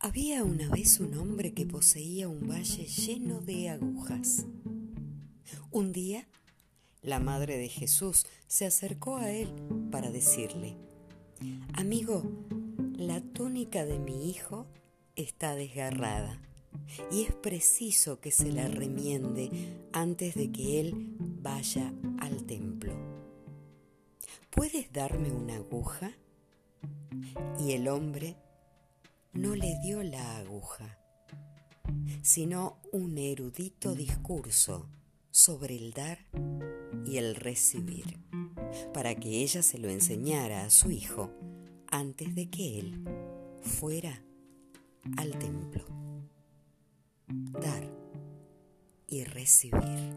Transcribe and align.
Había 0.00 0.44
una 0.44 0.68
vez 0.68 1.00
un 1.00 1.18
hombre 1.18 1.54
que 1.54 1.66
poseía 1.66 2.28
un 2.28 2.48
valle 2.48 2.86
lleno 2.86 3.40
de 3.40 3.68
agujas. 3.68 4.46
Un 5.72 5.92
día, 5.92 6.28
la 7.02 7.18
madre 7.18 7.58
de 7.58 7.68
Jesús 7.68 8.24
se 8.46 8.64
acercó 8.64 9.16
a 9.16 9.32
él 9.32 9.52
para 9.90 10.12
decirle, 10.12 10.76
Amigo, 11.72 12.22
la 12.96 13.20
túnica 13.20 13.84
de 13.84 13.98
mi 13.98 14.30
hijo 14.30 14.68
está 15.16 15.56
desgarrada 15.56 16.40
y 17.10 17.24
es 17.24 17.34
preciso 17.34 18.20
que 18.20 18.30
se 18.30 18.52
la 18.52 18.68
remiende 18.68 19.50
antes 19.92 20.36
de 20.36 20.52
que 20.52 20.78
él 20.78 21.16
vaya 21.18 21.92
al 22.20 22.44
templo. 22.44 22.92
¿Puedes 24.50 24.92
darme 24.92 25.32
una 25.32 25.56
aguja? 25.56 26.12
Y 27.58 27.72
el 27.72 27.88
hombre 27.88 28.36
no 29.38 29.54
le 29.54 29.78
dio 29.78 30.02
la 30.02 30.38
aguja, 30.38 30.98
sino 32.22 32.80
un 32.92 33.16
erudito 33.18 33.94
discurso 33.94 34.88
sobre 35.30 35.76
el 35.76 35.92
dar 35.92 36.18
y 37.06 37.18
el 37.18 37.36
recibir, 37.36 38.18
para 38.92 39.14
que 39.14 39.42
ella 39.42 39.62
se 39.62 39.78
lo 39.78 39.88
enseñara 39.88 40.64
a 40.64 40.70
su 40.70 40.90
hijo 40.90 41.30
antes 41.86 42.34
de 42.34 42.50
que 42.50 42.80
él 42.80 43.04
fuera 43.62 44.24
al 45.16 45.38
templo. 45.38 45.84
Dar 47.28 47.88
y 49.06 49.22
recibir. 49.22 50.16